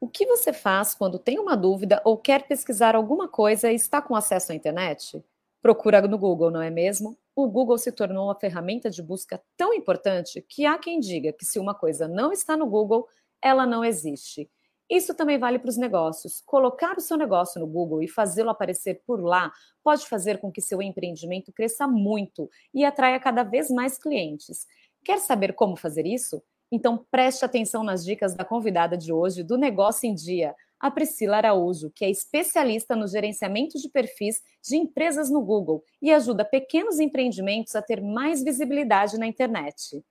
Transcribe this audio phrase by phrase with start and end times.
[0.00, 4.00] O que você faz quando tem uma dúvida ou quer pesquisar alguma coisa e está
[4.00, 5.22] com acesso à internet?
[5.60, 7.18] Procura no Google, não é mesmo?
[7.36, 11.44] O Google se tornou uma ferramenta de busca tão importante que há quem diga que
[11.44, 13.06] se uma coisa não está no Google,
[13.42, 14.50] ela não existe.
[14.88, 16.40] Isso também vale para os negócios.
[16.46, 19.52] Colocar o seu negócio no Google e fazê-lo aparecer por lá
[19.84, 24.66] pode fazer com que seu empreendimento cresça muito e atraia cada vez mais clientes.
[25.04, 26.42] Quer saber como fazer isso?
[26.72, 31.38] Então preste atenção nas dicas da convidada de hoje do Negócio em Dia, a Priscila
[31.38, 37.00] Araújo, que é especialista no gerenciamento de perfis de empresas no Google e ajuda pequenos
[37.00, 40.02] empreendimentos a ter mais visibilidade na internet.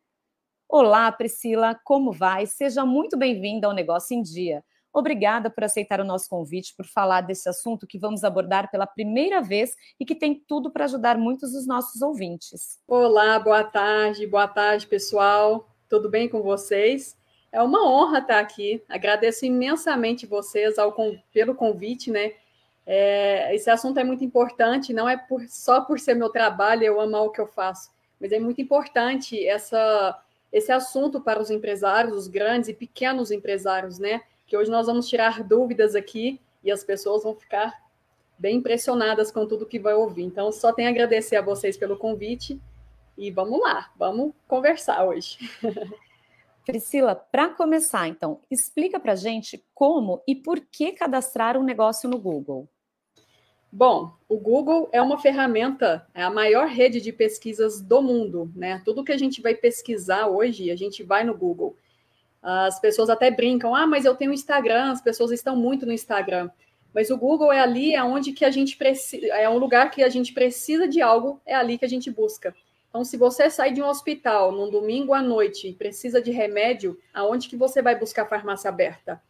[0.67, 2.45] Olá, Priscila, como vai?
[2.45, 4.63] Seja muito bem-vinda ao Negócio em Dia.
[4.93, 9.41] Obrigada por aceitar o nosso convite, por falar desse assunto que vamos abordar pela primeira
[9.41, 12.79] vez e que tem tudo para ajudar muitos dos nossos ouvintes.
[12.87, 17.17] Olá, boa tarde, boa tarde, pessoal tudo bem com vocês?
[17.51, 18.81] É uma honra estar aqui.
[18.87, 20.95] Agradeço imensamente vocês ao,
[21.33, 22.33] pelo convite, né?
[22.85, 26.99] É, esse assunto é muito importante, não é por, só por ser meu trabalho, eu
[26.99, 30.19] amo o que eu faço, mas é muito importante essa,
[30.51, 34.21] esse assunto para os empresários, os grandes e pequenos empresários, né?
[34.47, 37.79] Que hoje nós vamos tirar dúvidas aqui e as pessoas vão ficar
[38.39, 40.23] bem impressionadas com tudo que vai ouvir.
[40.23, 42.59] Então, só tenho a agradecer a vocês pelo convite
[43.19, 45.37] e vamos lá, vamos conversar hoje.
[46.65, 52.17] Priscila, para começar, então, explica para gente como e por que cadastrar um negócio no
[52.17, 52.69] Google.
[53.71, 58.81] Bom, o Google é uma ferramenta, é a maior rede de pesquisas do mundo, né?
[58.85, 61.75] Tudo que a gente vai pesquisar hoje, a gente vai no Google.
[62.41, 66.49] As pessoas até brincam, ah, mas eu tenho Instagram, as pessoas estão muito no Instagram.
[66.93, 70.01] Mas o Google é ali, é onde que a gente precisa, é um lugar que
[70.01, 72.55] a gente precisa de algo, é ali que a gente busca.
[72.89, 76.99] Então, se você sai de um hospital num domingo à noite e precisa de remédio,
[77.13, 79.21] aonde que você vai buscar farmácia aberta?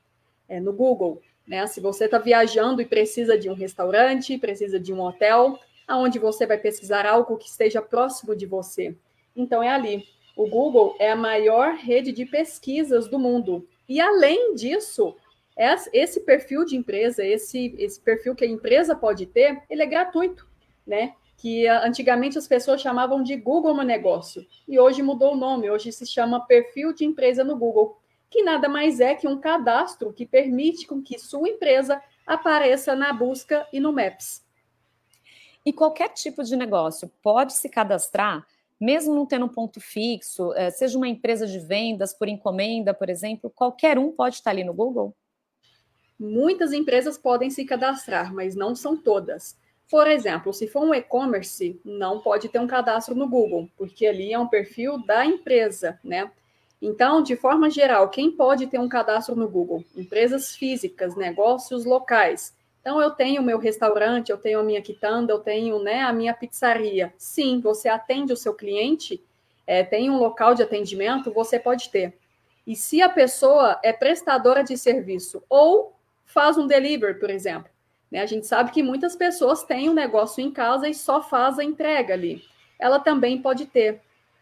[0.48, 1.22] É no Google.
[1.46, 1.68] Né?
[1.68, 6.46] Se você está viajando e precisa de um restaurante, precisa de um hotel, aonde você
[6.46, 8.96] vai pesquisar algo que esteja próximo de você?
[9.36, 10.06] Então, é ali.
[10.38, 13.68] O Google é a maior rede de pesquisas do mundo.
[13.90, 15.18] E, além disso,
[15.92, 20.48] esse perfil de empresa, esse, esse perfil que a empresa pode ter, ele é gratuito,
[20.88, 21.14] né?
[21.40, 25.90] Que antigamente as pessoas chamavam de Google no negócio, e hoje mudou o nome, hoje
[25.90, 27.98] se chama perfil de empresa no Google,
[28.30, 33.14] que nada mais é que um cadastro que permite com que sua empresa apareça na
[33.14, 34.46] busca e no Maps.
[35.66, 38.46] E qualquer tipo de negócio pode se cadastrar,
[38.78, 43.10] mesmo não tendo um ponto fixo, eh, seja uma empresa de vendas por encomenda, por
[43.10, 45.16] exemplo, qualquer um pode estar ali no Google?
[46.20, 49.58] Muitas empresas podem se cadastrar, mas não são todas.
[49.90, 54.32] Por exemplo, se for um e-commerce, não pode ter um cadastro no Google, porque ali
[54.32, 56.30] é um perfil da empresa, né?
[56.82, 59.84] Então, de forma geral, quem pode ter um cadastro no Google?
[59.98, 62.56] Empresas físicas, negócios locais.
[62.80, 66.14] Então, eu tenho o meu restaurante, eu tenho a minha quitanda, eu tenho né, a
[66.14, 67.12] minha pizzaria.
[67.18, 69.22] Sim, você atende o seu cliente,
[69.68, 72.18] é, tem um local de atendimento, você pode ter.
[72.66, 75.96] E se a pessoa é prestadora de serviço ou
[76.26, 77.70] faz um delivery, por exemplo,
[78.12, 78.22] né?
[78.22, 81.64] A gente sabe que muitas pessoas têm um negócio em casa e só faz a
[81.64, 82.44] entrega ali.
[82.80, 84.02] Ela também pode ter.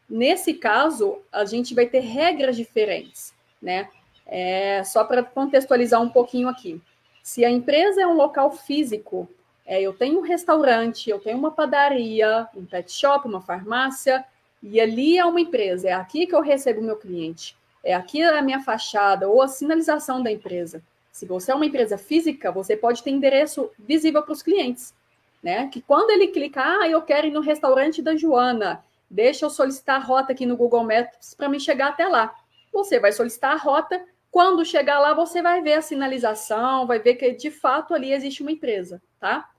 [0.10, 3.90] Nesse caso, a gente vai ter regras diferentes, né?
[4.26, 6.82] É, só para contextualizar um pouquinho aqui.
[7.24, 9.28] Se a empresa é um local físico,
[9.66, 14.24] é, eu tenho um restaurante, eu tenho uma padaria, um pet shop, uma farmácia,
[14.64, 18.24] e ali é uma empresa, é aqui que eu recebo o meu cliente, é aqui
[18.24, 20.82] a minha fachada ou a sinalização da empresa.
[21.18, 24.94] Se você é uma empresa física, você pode ter endereço visível para os clientes,
[25.42, 25.68] né?
[25.68, 30.00] Que quando ele clicar, ah, eu quero ir no restaurante da Joana, deixa eu solicitar
[30.00, 32.36] a rota aqui no Google Maps para me chegar até lá.
[32.72, 37.16] Você vai solicitar a rota, quando chegar lá, você vai ver a sinalização, vai ver
[37.16, 39.50] que de fato ali existe uma empresa, tá?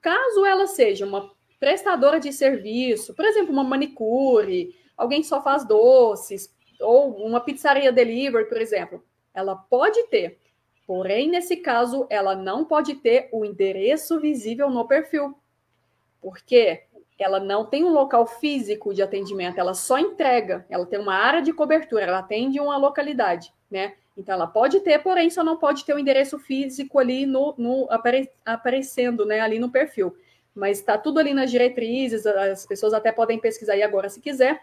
[0.00, 1.30] Caso ela seja uma
[1.60, 8.48] prestadora de serviço, por exemplo, uma manicure, alguém só faz doces, ou uma pizzaria delivery,
[8.48, 10.40] por exemplo, ela pode ter.
[10.88, 15.38] Porém, nesse caso, ela não pode ter o endereço visível no perfil.
[16.18, 16.80] Porque
[17.18, 21.42] ela não tem um local físico de atendimento, ela só entrega, ela tem uma área
[21.42, 23.96] de cobertura, ela atende uma localidade, né?
[24.16, 27.86] Então ela pode ter, porém só não pode ter o endereço físico ali no, no
[27.90, 30.16] apare, aparecendo, né, ali no perfil.
[30.54, 34.58] Mas está tudo ali nas diretrizes, as pessoas até podem pesquisar aí agora se quiser,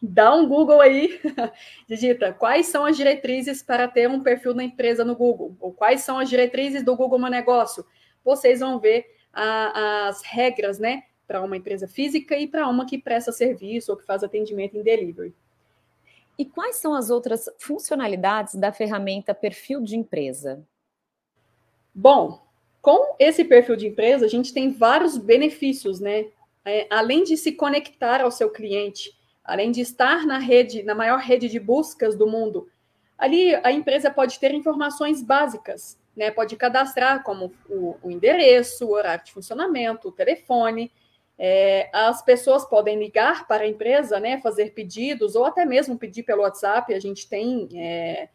[0.00, 1.20] dá um Google aí,
[1.86, 6.00] digita quais são as diretrizes para ter um perfil da empresa no Google, ou quais
[6.00, 7.84] são as diretrizes do Google Meu Negócio.
[8.24, 12.98] Vocês vão ver a, as regras, né, para uma empresa física e para uma que
[12.98, 15.34] presta serviço ou que faz atendimento em delivery.
[16.38, 20.66] E quais são as outras funcionalidades da ferramenta Perfil de Empresa?
[21.94, 22.42] Bom,
[22.80, 26.26] com esse perfil de empresa, a gente tem vários benefícios, né?
[26.64, 29.12] É, além de se conectar ao seu cliente,
[29.50, 32.68] além de estar na rede, na maior rede de buscas do mundo,
[33.18, 36.30] ali a empresa pode ter informações básicas, né?
[36.30, 40.92] Pode cadastrar como o, o endereço, o horário de funcionamento, o telefone.
[41.36, 44.40] É, as pessoas podem ligar para a empresa, né?
[44.40, 46.94] Fazer pedidos ou até mesmo pedir pelo WhatsApp.
[46.94, 48.28] A gente tem é,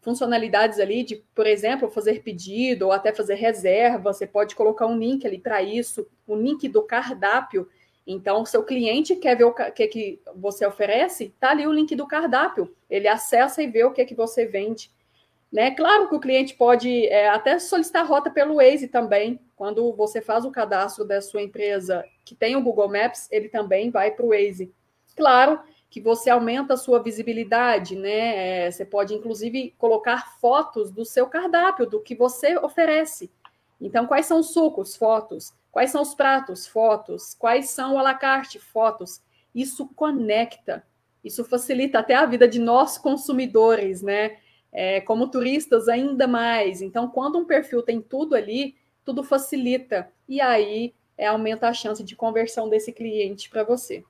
[0.00, 4.12] funcionalidades ali de, por exemplo, fazer pedido ou até fazer reserva.
[4.12, 7.68] Você pode colocar um link ali para isso, o um link do cardápio.
[8.06, 12.06] Então, seu cliente quer ver o que, que você oferece, tá ali o link do
[12.06, 12.72] cardápio.
[12.88, 14.90] Ele acessa e vê o que, que você vende.
[15.52, 15.70] Né?
[15.72, 19.40] Claro que o cliente pode é, até solicitar rota pelo Waze também.
[19.56, 23.90] Quando você faz o cadastro da sua empresa que tem o Google Maps, ele também
[23.90, 24.72] vai para o Waze.
[25.16, 25.58] Claro
[25.88, 28.66] que você aumenta a sua visibilidade, né?
[28.66, 33.30] É, você pode, inclusive, colocar fotos do seu cardápio, do que você oferece.
[33.80, 34.96] Então, quais são os sucos?
[34.96, 35.54] Fotos.
[35.76, 36.66] Quais são os pratos?
[36.66, 37.34] Fotos.
[37.34, 38.58] Quais são o à la carte?
[38.58, 39.20] Fotos.
[39.54, 40.82] Isso conecta.
[41.22, 44.38] Isso facilita até a vida de nós consumidores, né?
[44.72, 46.80] É, como turistas, ainda mais.
[46.80, 48.74] Então, quando um perfil tem tudo ali,
[49.04, 50.10] tudo facilita.
[50.26, 54.02] E aí é, aumenta a chance de conversão desse cliente para você.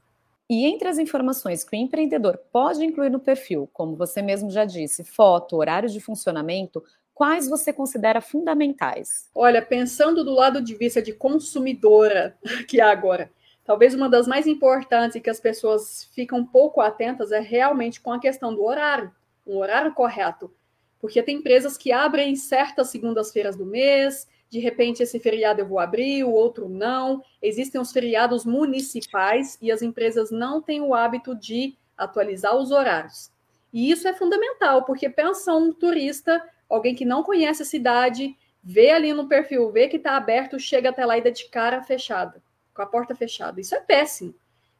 [0.48, 4.64] E entre as informações que o empreendedor pode incluir no perfil, como você mesmo já
[4.64, 6.80] disse, foto, horário de funcionamento,
[7.16, 9.30] quais você considera fundamentais?
[9.34, 12.36] Olha, pensando do lado de vista de consumidora,
[12.68, 13.32] que é agora,
[13.64, 18.12] talvez uma das mais importantes e que as pessoas ficam pouco atentas é realmente com
[18.12, 19.10] a questão do horário,
[19.46, 20.52] um horário correto.
[21.00, 25.78] Porque tem empresas que abrem certas segundas-feiras do mês, de repente esse feriado eu vou
[25.78, 27.22] abrir, o outro não.
[27.40, 33.30] Existem os feriados municipais e as empresas não têm o hábito de atualizar os horários.
[33.72, 38.90] E isso é fundamental, porque pensa um turista, alguém que não conhece a cidade, vê
[38.90, 42.42] ali no perfil, vê que está aberto, chega até lá e dá de cara fechada,
[42.74, 43.60] com a porta fechada.
[43.60, 44.34] Isso é péssimo.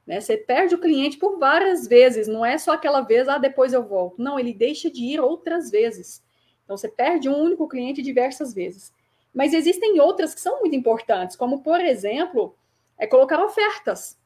[0.07, 0.21] Né?
[0.21, 3.83] Você perde o cliente por várias vezes, não é só aquela vez, ah, depois eu
[3.83, 4.23] volto.
[4.23, 6.23] Não, ele deixa de ir outras vezes.
[6.65, 8.93] Então, você perde um único cliente diversas vezes.
[9.35, 12.57] Mas existem outras que são muito importantes, como, por exemplo,
[12.99, 14.19] é colocar ofertas.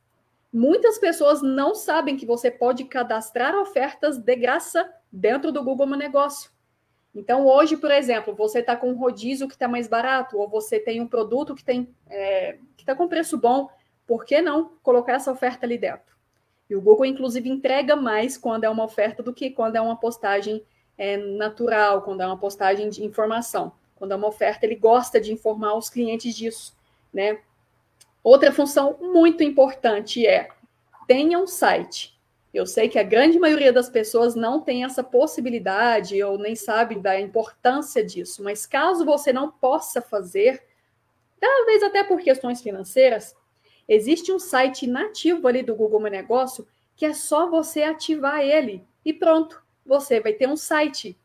[0.53, 5.99] Muitas pessoas não sabem que você pode cadastrar ofertas de graça dentro do Google Meu
[5.99, 6.51] Negócio.
[7.15, 10.79] Então, hoje, por exemplo, você está com um rodízio que está mais barato, ou você
[10.79, 13.69] tem um produto que tem é, que está com preço bom,
[14.07, 16.17] por que não colocar essa oferta ali dentro?
[16.69, 19.97] E o Google, inclusive, entrega mais quando é uma oferta do que quando é uma
[19.97, 20.65] postagem
[20.97, 23.73] é, natural, quando é uma postagem de informação.
[23.97, 26.77] Quando é uma oferta, ele gosta de informar os clientes disso,
[27.13, 27.41] né?
[28.23, 30.49] Outra função muito importante é
[31.07, 32.20] tenha um site.
[32.53, 36.97] Eu sei que a grande maioria das pessoas não tem essa possibilidade ou nem sabe
[36.97, 40.63] da importância disso, mas caso você não possa fazer,
[41.39, 43.37] talvez até por questões financeiras,
[43.89, 46.67] existe um site nativo ali do Google Meu Negócio
[46.97, 51.17] que é só você ativar ele e pronto, você vai ter um site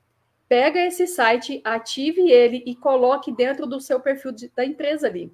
[0.48, 5.32] pega esse site, ative ele e coloque dentro do seu perfil de, da empresa ali.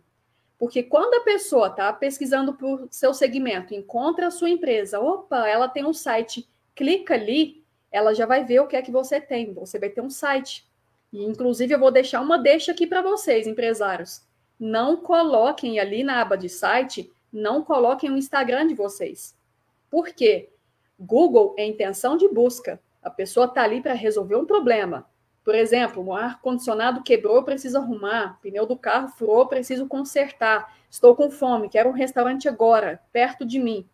[0.62, 5.68] Porque quando a pessoa está pesquisando por seu segmento, encontra a sua empresa, opa, ela
[5.68, 9.56] tem um site, clica ali, ela já vai ver o que é que você tem.
[9.56, 10.70] Você vai ter um site.
[11.12, 14.22] E, inclusive, eu vou deixar uma deixa aqui para vocês, empresários.
[14.60, 19.36] Não coloquem ali na aba de site, não coloquem o Instagram de vocês.
[19.90, 20.52] Por quê?
[21.00, 22.80] Google é intenção de busca.
[23.02, 25.10] A pessoa está ali para resolver um problema.
[25.44, 28.38] Por exemplo, o ar-condicionado quebrou, preciso arrumar.
[28.38, 30.76] O pneu do carro furou, preciso consertar.
[30.90, 33.88] Estou com fome, quero um restaurante agora, perto de mim.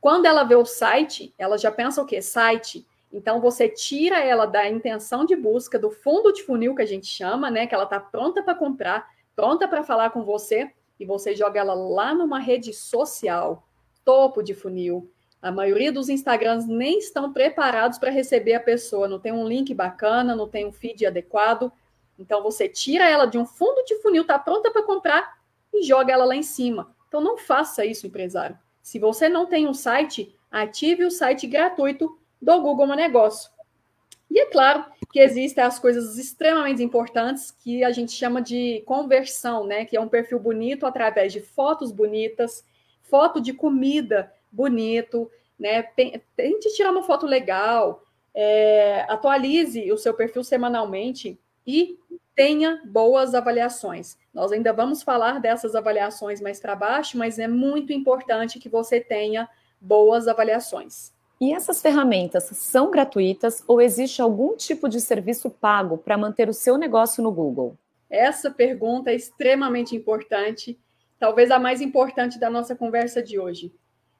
[0.00, 2.20] Quando ela vê o site, ela já pensa o quê?
[2.20, 2.86] Site.
[3.10, 7.06] Então você tira ela da intenção de busca, do fundo de funil que a gente
[7.06, 7.66] chama, né?
[7.66, 11.74] Que ela está pronta para comprar, pronta para falar com você, e você joga ela
[11.74, 13.66] lá numa rede social,
[14.04, 15.10] topo de funil,
[15.44, 19.74] a maioria dos Instagrams nem estão preparados para receber a pessoa, não tem um link
[19.74, 21.70] bacana, não tem um feed adequado.
[22.18, 25.36] Então você tira ela de um fundo de funil, está pronta para comprar
[25.70, 26.96] e joga ela lá em cima.
[27.08, 28.58] Então não faça isso, empresário.
[28.82, 33.50] Se você não tem um site, ative o site gratuito do Google Meu Negócio.
[34.30, 39.66] E é claro que existem as coisas extremamente importantes que a gente chama de conversão,
[39.66, 39.84] né?
[39.84, 42.64] Que é um perfil bonito através de fotos bonitas,
[43.02, 45.82] foto de comida bonito, né?
[45.82, 48.02] Tente tirar uma foto legal,
[48.34, 51.98] é, atualize o seu perfil semanalmente e
[52.34, 54.16] tenha boas avaliações.
[54.32, 59.00] Nós ainda vamos falar dessas avaliações mais para baixo, mas é muito importante que você
[59.00, 59.48] tenha
[59.80, 61.12] boas avaliações.
[61.40, 66.54] E essas ferramentas são gratuitas ou existe algum tipo de serviço pago para manter o
[66.54, 67.76] seu negócio no Google?
[68.08, 70.78] Essa pergunta é extremamente importante,
[71.18, 73.72] talvez a mais importante da nossa conversa de hoje.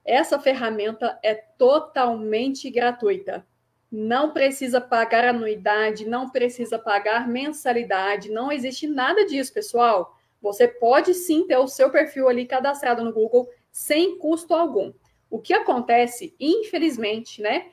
[0.05, 3.47] Essa ferramenta é totalmente gratuita.
[3.91, 10.17] Não precisa pagar anuidade, não precisa pagar mensalidade, não existe nada disso, pessoal.
[10.43, 14.93] Você pode sim ter o seu perfil ali cadastrado no Google sem custo algum.
[15.31, 17.69] O que acontece, infelizmente, né,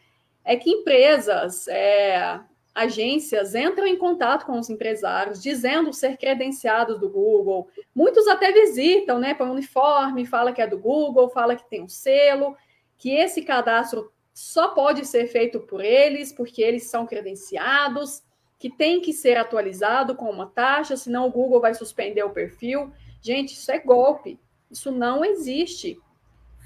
[0.46, 2.40] é que empresas, é,
[2.74, 7.68] agências entram em contato com os empresários, dizendo ser credenciados do Google.
[7.94, 11.90] Muitos até visitam, né, põe uniforme, fala que é do Google, fala que tem um
[11.90, 12.56] selo,
[12.98, 18.24] que esse cadastro só pode ser feito por eles, porque eles são credenciados,
[18.58, 22.92] que tem que ser atualizado com uma taxa, senão o Google vai suspender o perfil.
[23.22, 24.40] Gente, isso é golpe.
[24.70, 26.00] Isso não existe.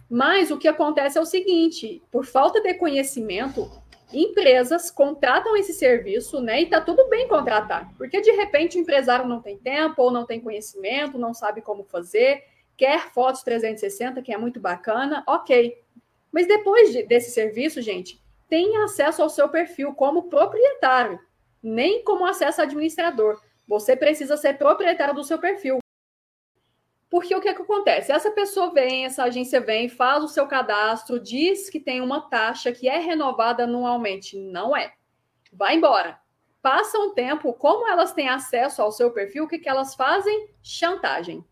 [0.10, 3.72] Mas o que acontece é o seguinte: por falta de conhecimento,
[4.14, 6.62] empresas contratam esse serviço, né?
[6.62, 10.26] E tá tudo bem contratar, porque de repente o empresário não tem tempo ou não
[10.26, 12.44] tem conhecimento, não sabe como fazer,
[12.78, 15.82] quer fotos 360, que é muito bacana, ok.
[16.32, 21.20] Mas depois de, desse serviço, gente, tem acesso ao seu perfil como proprietário,
[21.62, 23.42] nem como acesso administrador.
[23.68, 25.80] Você precisa ser proprietário do seu perfil.
[27.10, 28.12] Porque o que, é que acontece?
[28.12, 32.72] Essa pessoa vem, essa agência vem, faz o seu cadastro, diz que tem uma taxa
[32.72, 34.38] que é renovada anualmente.
[34.38, 34.94] Não é.
[35.54, 36.20] Vai embora.
[36.62, 40.50] Passa um tempo, como elas têm acesso ao seu perfil, o que, que elas fazem?
[40.64, 41.46] Chantagem.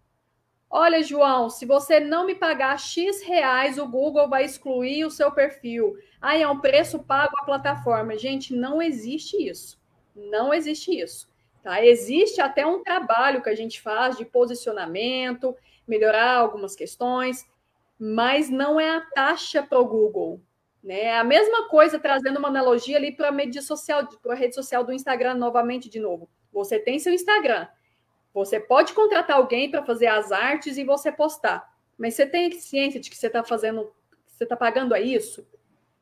[0.75, 5.31] Olha, João, se você não me pagar X reais, o Google vai excluir o seu
[5.31, 5.95] perfil.
[6.19, 8.17] Aí é um preço pago à plataforma.
[8.17, 9.79] Gente, não existe isso.
[10.15, 11.31] Não existe isso.
[11.63, 11.84] Tá?
[11.84, 15.55] Existe até um trabalho que a gente faz de posicionamento,
[15.88, 17.50] melhorar algumas questões,
[17.98, 20.41] mas não é a taxa para o Google.
[20.84, 21.03] Né?
[21.03, 24.55] É a mesma coisa, trazendo uma analogia ali para a mídia social, para a rede
[24.55, 26.29] social do Instagram, novamente, de novo.
[26.51, 27.65] Você tem seu Instagram.
[28.34, 31.72] Você pode contratar alguém para fazer as artes e você postar.
[31.98, 33.93] Mas você tem ciência de que você está fazendo,
[34.27, 35.48] você está pagando a isso?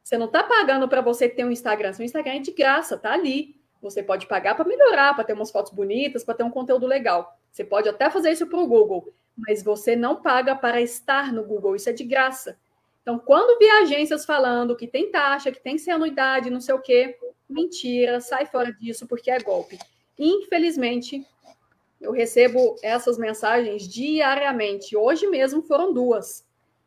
[0.03, 1.93] Você não está pagando para você ter um Instagram.
[1.93, 3.60] Seu Instagram é de graça, tá ali.
[3.81, 7.37] Você pode pagar para melhorar, para ter umas fotos bonitas, para ter um conteúdo legal.
[7.51, 11.43] Você pode até fazer isso para o Google, mas você não paga para estar no
[11.43, 12.57] Google, isso é de graça.
[13.01, 16.81] Então, quando vi agências falando que tem taxa, que tem ser anuidade, não sei o
[16.81, 17.17] quê,
[17.49, 19.79] mentira, sai fora disso, porque é golpe.
[20.17, 21.25] Infelizmente,
[21.99, 24.95] eu recebo essas mensagens diariamente.
[24.95, 26.45] Hoje mesmo foram duas,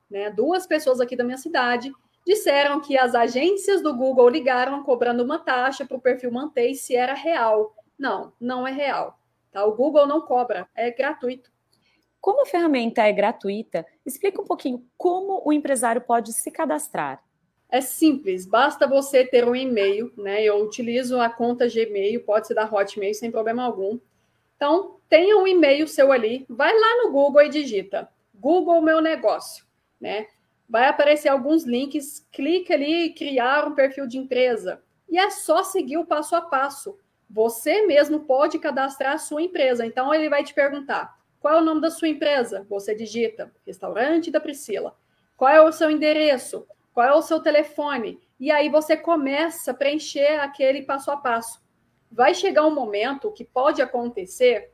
[0.08, 0.30] né?
[0.30, 1.92] Duas pessoas aqui da minha cidade
[2.26, 6.96] disseram que as agências do Google ligaram cobrando uma taxa para o perfil manter se
[6.96, 7.74] era real.
[7.98, 9.18] Não, não é real.
[9.52, 9.64] Tá?
[9.64, 11.52] O Google não cobra, é gratuito.
[12.20, 17.22] Como a ferramenta é gratuita, explica um pouquinho como o empresário pode se cadastrar.
[17.68, 20.42] É simples, basta você ter um e-mail, né?
[20.42, 23.98] Eu utilizo a conta Gmail, pode ser da Hotmail sem problema algum.
[24.56, 29.64] Então, tenha um e-mail seu ali, vai lá no Google e digita Google Meu Negócio,
[30.00, 30.28] né?
[30.68, 34.82] Vai aparecer alguns links, clica ali criar um perfil de empresa.
[35.08, 36.98] E é só seguir o passo a passo.
[37.28, 39.86] Você mesmo pode cadastrar a sua empresa.
[39.86, 42.66] Então ele vai te perguntar: qual é o nome da sua empresa?
[42.68, 44.96] Você digita Restaurante da Priscila.
[45.36, 46.66] Qual é o seu endereço?
[46.92, 48.20] Qual é o seu telefone?
[48.38, 51.62] E aí você começa a preencher aquele passo a passo.
[52.10, 54.70] Vai chegar um momento que pode acontecer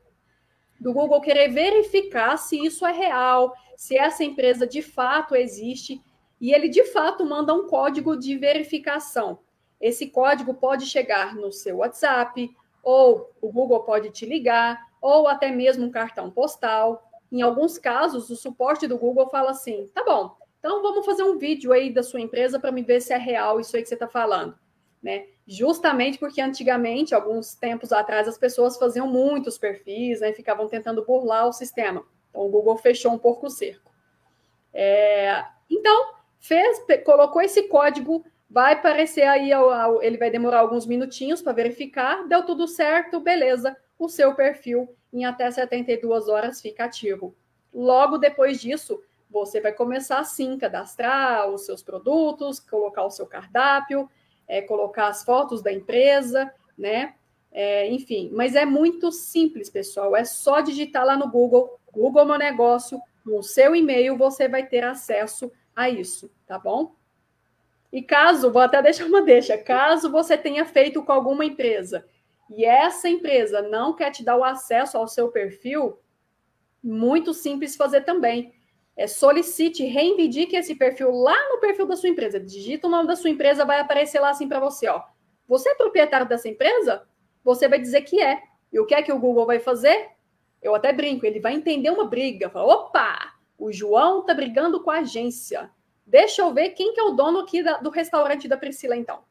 [0.80, 6.02] do Google querer verificar se isso é real, se essa empresa de fato existe,
[6.40, 9.38] e ele de fato manda um código de verificação.
[9.78, 12.50] Esse código pode chegar no seu WhatsApp,
[12.82, 17.10] ou o Google pode te ligar, ou até mesmo um cartão postal.
[17.30, 21.38] Em alguns casos, o suporte do Google fala assim: tá bom, então vamos fazer um
[21.38, 23.94] vídeo aí da sua empresa para me ver se é real isso aí que você
[23.94, 24.54] está falando.
[25.02, 25.26] Né?
[25.46, 30.32] Justamente porque antigamente, alguns tempos atrás, as pessoas faziam muitos perfis, né?
[30.32, 32.04] Ficavam tentando burlar o sistema.
[32.28, 33.90] Então, o Google fechou um pouco o cerco.
[34.74, 39.50] É, então, fez, colocou esse código, vai aparecer aí,
[40.02, 45.24] ele vai demorar alguns minutinhos para verificar, deu tudo certo, beleza, o seu perfil em
[45.24, 47.34] até 72 horas fica ativo.
[47.72, 54.08] Logo depois disso, você vai começar sim cadastrar os seus produtos, colocar o seu cardápio,
[54.50, 57.14] é, colocar as fotos da empresa, né?
[57.52, 60.16] É, enfim, mas é muito simples, pessoal.
[60.16, 64.82] É só digitar lá no Google, Google Meu Negócio, no seu e-mail você vai ter
[64.82, 66.96] acesso a isso, tá bom?
[67.92, 72.04] E caso, vou até deixar uma deixa, caso você tenha feito com alguma empresa
[72.50, 75.96] e essa empresa não quer te dar o acesso ao seu perfil,
[76.82, 78.52] muito simples fazer também.
[78.96, 82.38] É, solicite, reivindique esse perfil lá no perfil da sua empresa.
[82.38, 85.02] Digita o nome da sua empresa, vai aparecer lá assim para você, ó.
[85.48, 87.06] Você é proprietário dessa empresa?
[87.42, 88.42] Você vai dizer que é.
[88.72, 90.10] E o que é que o Google vai fazer?
[90.62, 92.50] Eu até brinco, ele vai entender uma briga.
[92.50, 95.70] Fala, opa, o João tá brigando com a agência.
[96.06, 99.22] Deixa eu ver quem que é o dono aqui da, do restaurante da Priscila, então.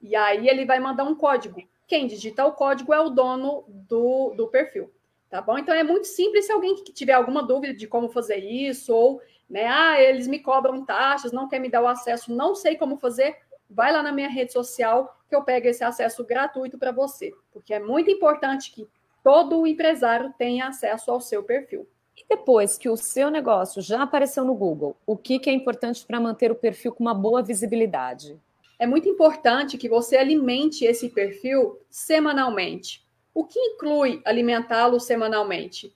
[0.00, 1.62] E aí ele vai mandar um código.
[1.86, 4.90] Quem digita o código é o dono do, do perfil.
[5.30, 5.56] Tá bom?
[5.56, 9.22] Então é muito simples se alguém que tiver alguma dúvida de como fazer isso, ou,
[9.48, 12.96] né, ah, eles me cobram taxas, não quer me dar o acesso, não sei como
[12.96, 13.36] fazer,
[13.70, 17.72] vai lá na minha rede social que eu pego esse acesso gratuito para você, porque
[17.72, 18.88] é muito importante que
[19.22, 21.86] todo empresário tenha acesso ao seu perfil.
[22.16, 26.04] E depois que o seu negócio já apareceu no Google, o que, que é importante
[26.04, 28.36] para manter o perfil com uma boa visibilidade?
[28.80, 33.06] É muito importante que você alimente esse perfil semanalmente.
[33.32, 35.94] O que inclui alimentá-lo semanalmente?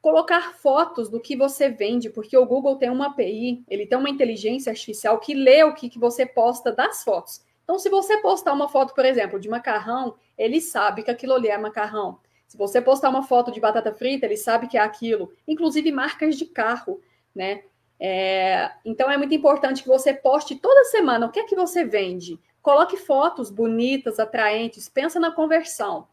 [0.00, 4.10] Colocar fotos do que você vende, porque o Google tem uma API, ele tem uma
[4.10, 7.44] inteligência artificial que lê o que, que você posta das fotos.
[7.64, 11.48] Então, se você postar uma foto, por exemplo, de macarrão, ele sabe que aquilo ali
[11.48, 12.18] é macarrão.
[12.46, 15.30] Se você postar uma foto de batata frita, ele sabe que é aquilo.
[15.46, 17.02] Inclusive marcas de carro,
[17.34, 17.62] né?
[18.00, 21.84] É, então é muito importante que você poste toda semana o que é que você
[21.84, 22.40] vende.
[22.62, 26.08] Coloque fotos bonitas, atraentes, pensa na conversão.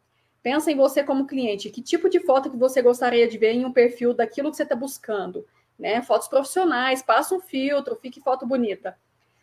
[0.45, 3.65] Pensa em você como cliente, que tipo de foto que você gostaria de ver em
[3.65, 5.43] um perfil daquilo que você está buscando,
[5.75, 6.03] né?
[6.03, 8.95] Fotos profissionais, passa um filtro, fique foto bonita.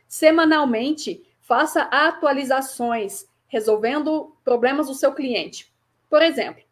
[0.06, 5.74] Semanalmente, faça atualizações, resolvendo problemas do seu cliente.
[6.08, 6.62] Por exemplo,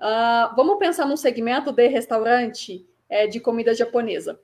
[0.00, 4.40] uh, vamos pensar num segmento de restaurante é, de comida japonesa.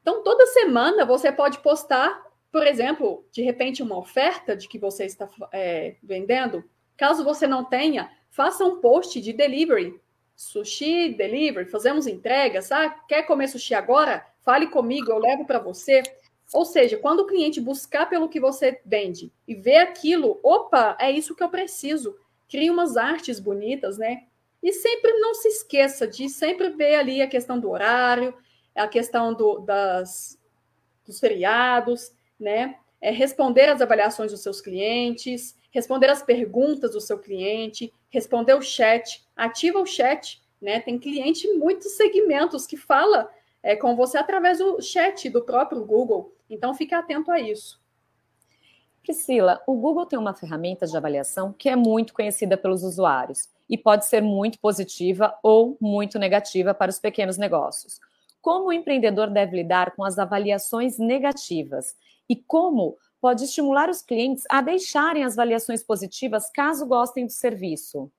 [0.00, 5.04] Então, toda semana você pode postar, por exemplo, de repente, uma oferta de que você
[5.04, 6.64] está é, vendendo.
[6.96, 10.00] Caso você não tenha, faça um post de delivery.
[10.34, 14.26] Sushi, delivery, fazemos entregas, ah, quer comer sushi agora?
[14.40, 16.02] Fale comigo, eu levo para você.
[16.52, 21.10] Ou seja, quando o cliente buscar pelo que você vende e ver aquilo, opa, é
[21.10, 22.16] isso que eu preciso.
[22.48, 24.24] Crie umas artes bonitas, né?
[24.62, 28.34] E sempre não se esqueça de sempre ver ali a questão do horário,
[28.74, 30.38] a questão do, das,
[31.06, 32.76] dos feriados, né?
[33.00, 38.62] É responder às avaliações dos seus clientes, responder as perguntas do seu cliente, responder o
[38.62, 40.80] chat, ativa o chat, né?
[40.80, 43.28] Tem cliente em muitos segmentos que fala
[43.62, 46.36] é, com você através do chat do próprio Google.
[46.48, 47.80] Então fique atento a isso.
[49.02, 53.76] Priscila, o Google tem uma ferramenta de avaliação que é muito conhecida pelos usuários e
[53.76, 57.98] pode ser muito positiva ou muito negativa para os pequenos negócios.
[58.40, 61.96] Como o empreendedor deve lidar com as avaliações negativas
[62.28, 68.10] e como pode estimular os clientes a deixarem as avaliações positivas caso gostem do serviço.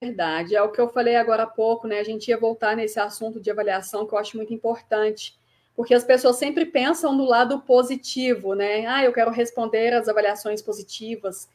[0.00, 1.98] Verdade, é o que eu falei agora há pouco, né?
[1.98, 5.36] A gente ia voltar nesse assunto de avaliação que eu acho muito importante,
[5.74, 8.86] porque as pessoas sempre pensam no lado positivo, né?
[8.86, 11.48] Ah, eu quero responder às avaliações positivas.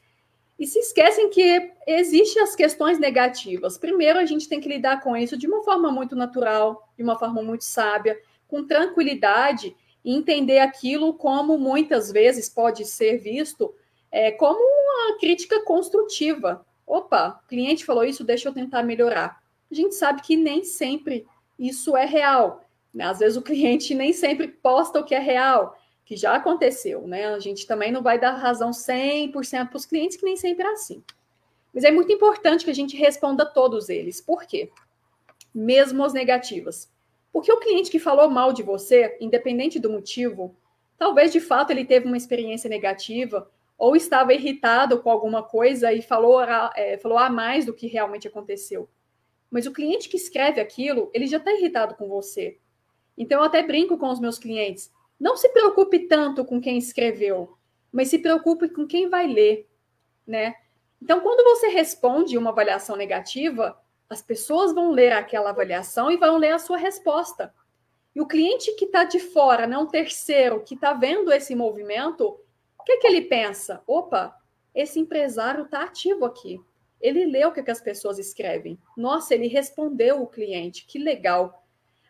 [0.58, 3.78] E se esquecem que existem as questões negativas.
[3.78, 7.18] Primeiro, a gente tem que lidar com isso de uma forma muito natural, de uma
[7.18, 9.74] forma muito sábia, com tranquilidade
[10.06, 13.74] entender aquilo como muitas vezes pode ser visto
[14.10, 16.64] é, como uma crítica construtiva.
[16.86, 19.42] Opa, o cliente falou isso, deixa eu tentar melhorar.
[19.68, 21.26] A gente sabe que nem sempre
[21.58, 22.64] isso é real.
[22.94, 23.04] Né?
[23.04, 27.06] Às vezes o cliente nem sempre posta o que é real, que já aconteceu.
[27.08, 27.26] Né?
[27.26, 30.70] A gente também não vai dar razão 100% para os clientes, que nem sempre é
[30.70, 31.02] assim.
[31.74, 34.20] Mas é muito importante que a gente responda todos eles.
[34.20, 34.70] Por quê?
[35.52, 36.88] Mesmo as negativas.
[37.36, 40.56] Porque o cliente que falou mal de você, independente do motivo,
[40.96, 43.46] talvez de fato ele teve uma experiência negativa
[43.76, 46.40] ou estava irritado com alguma coisa e falou,
[46.74, 48.88] é, falou a mais do que realmente aconteceu.
[49.50, 52.56] Mas o cliente que escreve aquilo, ele já está irritado com você.
[53.18, 54.90] Então eu até brinco com os meus clientes.
[55.20, 57.54] Não se preocupe tanto com quem escreveu,
[57.92, 59.68] mas se preocupe com quem vai ler,
[60.26, 60.54] né?
[61.02, 66.36] Então, quando você responde uma avaliação negativa, as pessoas vão ler aquela avaliação e vão
[66.36, 67.52] ler a sua resposta.
[68.14, 72.40] E o cliente que está de fora, não né, terceiro, que está vendo esse movimento,
[72.78, 73.82] o que, que ele pensa?
[73.86, 74.34] Opa,
[74.74, 76.60] esse empresário está ativo aqui.
[77.00, 78.78] Ele leu o que, que as pessoas escrevem.
[78.96, 81.62] Nossa, ele respondeu o cliente, que legal.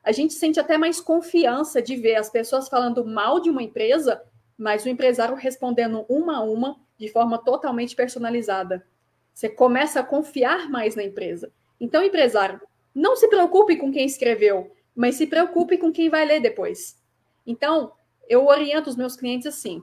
[0.05, 4.23] A gente sente até mais confiança de ver as pessoas falando mal de uma empresa,
[4.57, 8.87] mas o empresário respondendo uma a uma de forma totalmente personalizada.
[9.35, 11.53] Você começa a confiar mais na empresa.
[11.81, 12.61] Então, empresário,
[12.95, 17.01] não se preocupe com quem escreveu, mas se preocupe com quem vai ler depois.
[17.47, 17.93] Então,
[18.29, 19.83] eu oriento os meus clientes assim: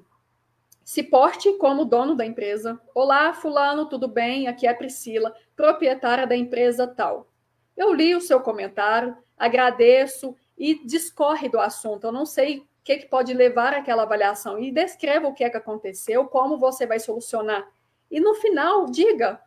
[0.83, 2.79] se porte como dono da empresa.
[2.93, 4.47] Olá, Fulano, tudo bem?
[4.47, 7.29] Aqui é a Priscila, proprietária da empresa tal.
[7.75, 12.05] Eu li o seu comentário, agradeço e discorre do assunto.
[12.05, 15.49] Eu não sei o que, que pode levar àquela avaliação e descreva o que é
[15.49, 17.65] que aconteceu, como você vai solucionar.
[18.11, 19.41] E no final, diga,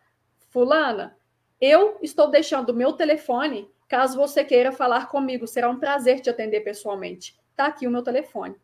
[0.51, 1.17] fulana,
[1.61, 5.47] eu estou deixando o meu telefone caso você queira falar comigo.
[5.47, 7.39] Será um prazer te atender pessoalmente.
[7.51, 8.57] Está aqui o meu telefone.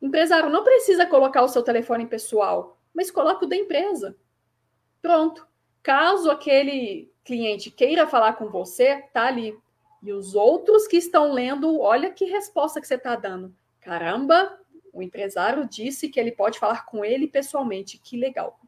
[0.00, 4.16] Empresário não precisa colocar o seu telefone pessoal, mas coloca o da empresa.
[5.02, 5.46] Pronto.
[5.82, 9.56] Caso aquele cliente queira falar com você, tá ali.
[10.02, 13.54] E os outros que estão lendo, olha que resposta que você está dando.
[13.80, 14.58] Caramba,
[14.92, 17.98] o empresário disse que ele pode falar com ele pessoalmente.
[17.98, 18.60] Que legal.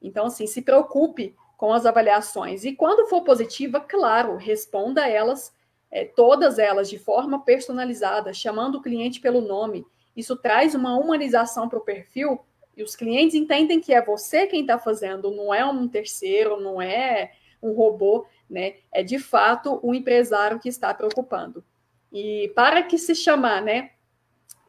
[0.00, 2.64] Então, assim, se preocupe com as avaliações.
[2.64, 5.52] E quando for positiva, claro, responda a elas,
[5.90, 9.84] é, todas elas, de forma personalizada, chamando o cliente pelo nome.
[10.16, 12.40] Isso traz uma humanização para o perfil
[12.76, 16.80] e os clientes entendem que é você quem está fazendo, não é um terceiro, não
[16.80, 18.76] é um robô, né?
[18.92, 21.64] É de fato o empresário que está preocupando.
[22.12, 23.90] E para que se chamar, né?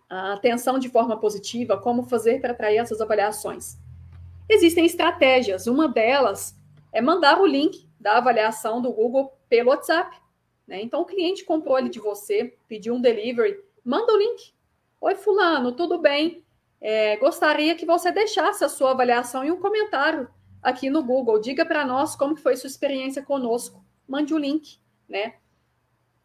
[0.10, 3.78] A atenção de forma positiva, como fazer para atrair essas avaliações?
[4.49, 5.67] Existem estratégias.
[5.67, 6.58] Uma delas
[6.91, 10.17] é mandar o link da avaliação do Google pelo WhatsApp.
[10.67, 10.82] Né?
[10.82, 14.54] Então, o cliente comprou ali de você, pediu um delivery, manda o link.
[15.02, 16.43] Oi, Fulano, tudo bem?
[16.82, 20.30] É, gostaria que você deixasse a sua avaliação em um comentário
[20.62, 21.39] aqui no Google.
[21.39, 23.84] Diga para nós como foi sua experiência conosco.
[24.08, 25.36] Mande o link, né?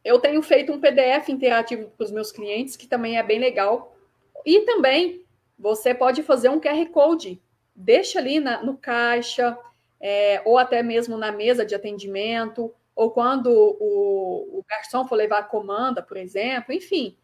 [0.04, 3.96] Eu tenho feito um PDF interativo para os meus clientes, que também é bem legal.
[4.44, 5.24] E também
[5.58, 7.40] você pode fazer um QR Code.
[7.74, 9.58] Deixa ali na, no caixa,
[10.06, 15.38] é, ou até mesmo na mesa de atendimento, ou quando o, o garçom for levar
[15.38, 17.16] a comanda, por exemplo, enfim.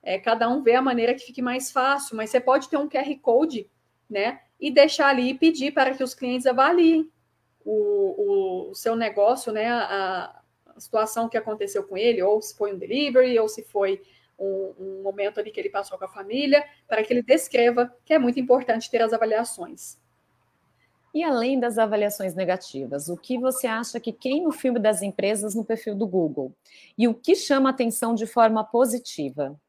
[0.00, 2.88] É, cada um vê a maneira que fique mais fácil, mas você pode ter um
[2.88, 3.68] QR Code,
[4.08, 4.40] né?
[4.60, 7.10] e deixar ali e pedir para que os clientes avaliem
[7.64, 10.24] o, o, o seu negócio, né, a,
[10.74, 14.00] a, situação que aconteceu com ele, ou se foi um delivery, ou se foi
[14.38, 18.14] um, um momento ali que ele passou com a família, para que ele descreva, que
[18.14, 19.98] é muito importante ter as avaliações.
[21.18, 25.52] E além das avaliações negativas, o que você acha que queima o filme das empresas
[25.52, 26.54] no perfil do Google?
[26.96, 29.60] E o que chama atenção de forma positiva?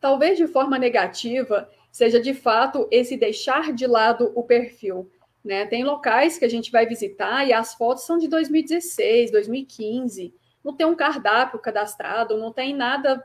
[0.00, 5.08] Talvez de forma negativa, seja de fato esse deixar de lado o perfil.
[5.44, 5.66] Né?
[5.66, 10.34] Tem locais que a gente vai visitar e as fotos são de 2016, 2015.
[10.64, 13.24] Não tem um cardápio cadastrado, não tem nada,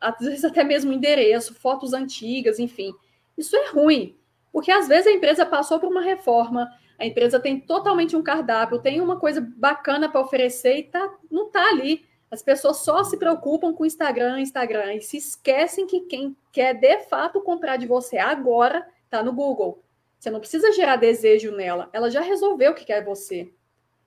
[0.00, 2.94] às vezes até mesmo endereço, fotos antigas, enfim.
[3.36, 4.16] Isso é ruim,
[4.52, 8.78] porque às vezes a empresa passou por uma reforma, a empresa tem totalmente um cardápio,
[8.78, 12.04] tem uma coisa bacana para oferecer e tá, não está ali.
[12.30, 17.00] As pessoas só se preocupam com Instagram, Instagram e se esquecem que quem quer de
[17.00, 19.82] fato comprar de você agora está no Google.
[20.18, 23.52] Você não precisa gerar desejo nela, ela já resolveu o que quer você.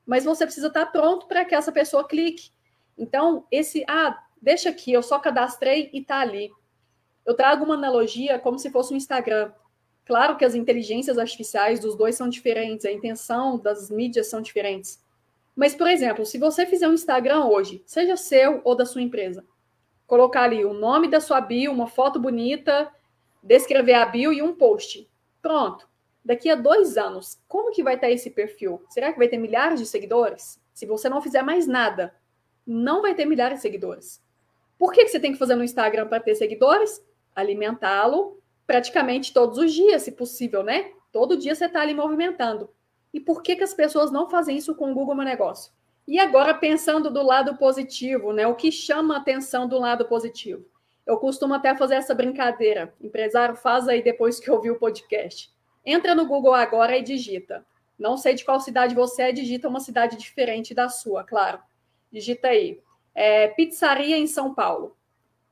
[0.06, 2.50] Mas você precisa estar tá pronto para que essa pessoa clique.
[2.98, 6.50] Então, esse, ah, deixa aqui, eu só cadastrei e está ali.
[7.26, 9.52] Eu trago uma analogia como se fosse um Instagram.
[10.06, 15.04] Claro que as inteligências artificiais dos dois são diferentes, a intenção das mídias são diferentes.
[15.56, 19.44] Mas, por exemplo, se você fizer um Instagram hoje, seja seu ou da sua empresa,
[20.06, 22.92] colocar ali o nome da sua bio, uma foto bonita,
[23.42, 25.10] descrever a bio e um post.
[25.42, 25.88] Pronto.
[26.24, 28.84] Daqui a dois anos, como que vai estar esse perfil?
[28.90, 30.62] Será que vai ter milhares de seguidores?
[30.74, 32.14] Se você não fizer mais nada,
[32.66, 34.22] não vai ter milhares de seguidores.
[34.78, 37.04] Por que, que você tem que fazer no Instagram para ter seguidores?
[37.36, 40.92] Alimentá-lo praticamente todos os dias, se possível, né?
[41.12, 42.70] Todo dia você está ali movimentando.
[43.14, 45.72] E por que, que as pessoas não fazem isso com o Google Meu Negócio?
[46.08, 48.46] E agora, pensando do lado positivo, né?
[48.46, 50.66] O que chama atenção do lado positivo?
[51.06, 52.94] Eu costumo até fazer essa brincadeira.
[53.02, 55.52] Empresário, faz aí depois que ouvir o podcast.
[55.86, 57.66] Entra no Google agora e digita.
[57.98, 61.60] Não sei de qual cidade você é, digita uma cidade diferente da sua, claro.
[62.12, 62.82] Digita aí.
[63.14, 64.98] É, pizzaria em São Paulo.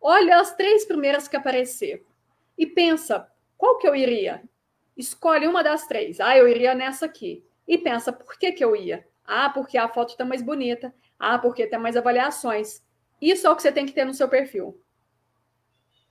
[0.02, 2.06] Olha as três primeiras que aparecer.
[2.58, 4.44] E pensa, qual que eu iria?
[4.96, 6.20] Escolhe uma das três.
[6.20, 9.08] Ah, eu iria nessa aqui e pensa por que, que eu ia?
[9.26, 10.94] Ah, porque a foto está mais bonita.
[11.18, 12.84] Ah, porque tem mais avaliações.
[13.22, 14.80] Isso é o que você tem que ter no seu perfil.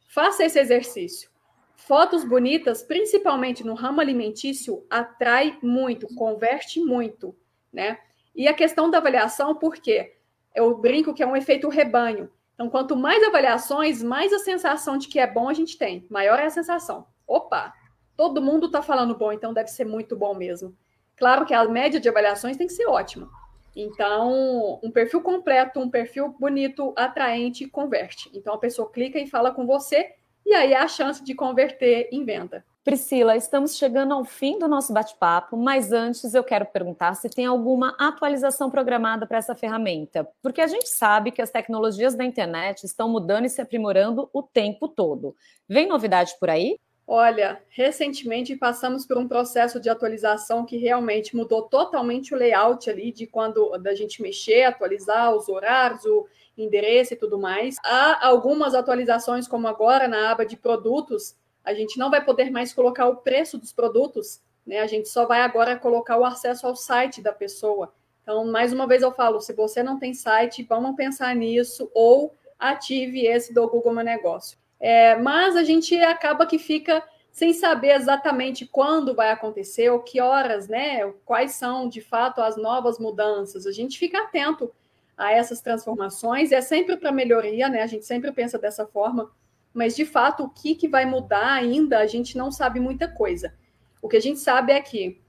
[0.09, 1.31] Faça esse exercício.
[1.76, 7.37] Fotos bonitas, principalmente no ramo alimentício, atrai muito, converte muito,
[7.72, 7.98] né?
[8.35, 10.16] E a questão da avaliação, por quê?
[10.55, 12.31] Eu brinco que é um efeito rebanho.
[12.54, 16.06] Então, quanto mais avaliações, mais a sensação de que é bom a gente tem.
[16.10, 17.06] Maior é a sensação.
[17.26, 17.72] Opa,
[18.16, 20.76] todo mundo está falando bom, então deve ser muito bom mesmo.
[21.16, 23.30] Claro que a média de avaliações tem que ser ótima.
[23.74, 28.30] Então, um perfil completo, um perfil bonito, atraente, converte.
[28.34, 32.08] Então, a pessoa clica e fala com você, e aí é a chance de converter
[32.12, 32.64] em venda.
[32.85, 37.47] Priscila, estamos chegando ao fim do nosso bate-papo, mas antes eu quero perguntar se tem
[37.47, 42.83] alguma atualização programada para essa ferramenta, porque a gente sabe que as tecnologias da internet
[42.83, 45.37] estão mudando e se aprimorando o tempo todo.
[45.68, 46.77] Vem novidade por aí?
[47.07, 53.12] Olha, recentemente passamos por um processo de atualização que realmente mudou totalmente o layout ali
[53.12, 56.27] de quando da gente mexer, atualizar os horários, o
[56.59, 57.77] endereço e tudo mais.
[57.85, 62.72] Há algumas atualizações, como agora na aba de produtos, a gente não vai poder mais
[62.72, 64.81] colocar o preço dos produtos, né?
[64.81, 67.92] A gente só vai agora colocar o acesso ao site da pessoa.
[68.22, 72.35] Então, mais uma vez eu falo, se você não tem site, vamos pensar nisso ou
[72.59, 74.57] ative esse do Google Meu Negócio.
[74.79, 80.20] É, mas a gente acaba que fica sem saber exatamente quando vai acontecer, ou que
[80.20, 81.11] horas, né?
[81.25, 83.66] Quais são de fato as novas mudanças.
[83.66, 84.70] A gente fica atento
[85.16, 87.83] a essas transformações, é sempre para melhoria, né?
[87.83, 89.31] A gente sempre pensa dessa forma
[89.72, 93.54] mas de fato o que, que vai mudar ainda, a gente não sabe muita coisa.
[94.00, 95.22] O que a gente sabe é que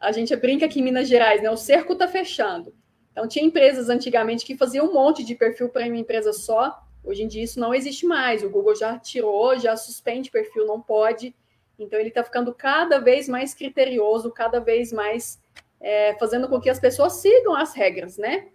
[0.00, 1.50] a gente brinca aqui em Minas Gerais, né?
[1.50, 2.74] O cerco está fechando.
[3.12, 6.80] Então, tinha empresas antigamente que faziam um monte de perfil para uma empresa só.
[7.02, 8.42] Hoje em dia isso não existe mais.
[8.44, 11.34] O Google já tirou, já suspende perfil, não pode.
[11.78, 15.40] Então, ele está ficando cada vez mais criterioso, cada vez mais
[15.80, 18.48] é, fazendo com que as pessoas sigam as regras, né?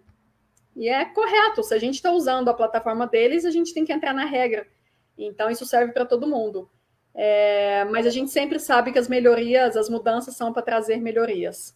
[0.75, 1.63] E é correto.
[1.63, 4.65] Se a gente está usando a plataforma deles, a gente tem que entrar na regra.
[5.17, 6.69] Então, isso serve para todo mundo.
[7.15, 11.75] É, mas a gente sempre sabe que as melhorias, as mudanças são para trazer melhorias.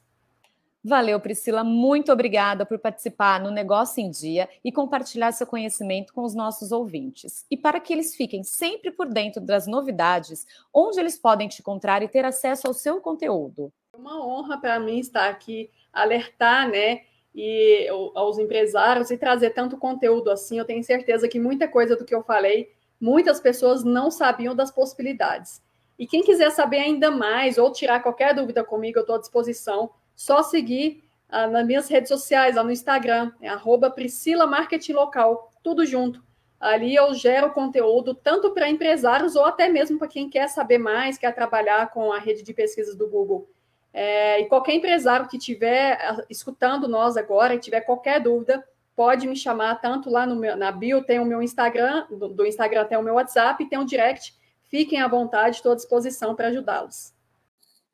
[0.84, 1.64] Valeu, Priscila.
[1.66, 6.72] Muito obrigada por participar no Negócio em Dia e compartilhar seu conhecimento com os nossos
[6.72, 7.46] ouvintes.
[7.52, 12.02] E para que eles fiquem sempre por dentro das novidades, onde eles podem te encontrar
[12.04, 13.72] e ter acesso ao seu conteúdo?
[13.94, 17.02] É uma honra para mim estar aqui, alertar, né?
[17.36, 20.58] E aos empresários e trazer tanto conteúdo assim.
[20.58, 24.72] Eu tenho certeza que muita coisa do que eu falei muitas pessoas não sabiam das
[24.72, 25.62] possibilidades.
[25.98, 29.90] E quem quiser saber ainda mais ou tirar qualquer dúvida comigo, eu estou à disposição.
[30.16, 35.52] Só seguir ah, nas minhas redes sociais, lá no Instagram, é arroba Priscila Marketing Local,
[35.64, 36.24] tudo junto.
[36.60, 41.18] Ali eu gero conteúdo tanto para empresários ou até mesmo para quem quer saber mais,
[41.18, 43.48] quer trabalhar com a rede de pesquisas do Google.
[43.94, 48.64] É, e qualquer empresário que estiver ah, escutando nós agora e tiver qualquer dúvida,
[48.98, 52.46] pode me chamar tanto lá no meu, na bio, tem o meu Instagram, do, do
[52.48, 54.34] Instagram tem o meu WhatsApp, tem o direct.
[54.64, 57.14] Fiquem à vontade, estou à disposição para ajudá-los.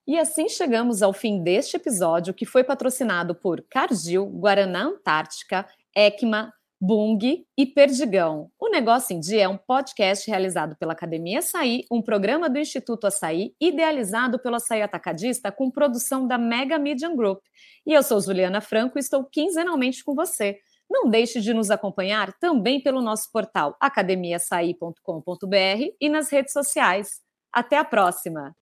[0.08, 6.54] E assim chegamos ao fim deste episódio, que foi patrocinado por Cargill, Guaraná Antártica, ECMA,
[6.80, 8.50] Bung e Perdigão.
[8.58, 13.08] O Negócio em Dia é um podcast realizado pela Academia Açaí, um programa do Instituto
[13.08, 17.42] Açaí, idealizado pelo Açaí Atacadista, com produção da Mega Media Group.
[17.86, 20.60] E eu sou Juliana Franco e estou quinzenalmente com você.
[20.94, 27.20] Não deixe de nos acompanhar também pelo nosso portal academiaçaí.com.br e nas redes sociais.
[27.52, 28.56] Até a próxima!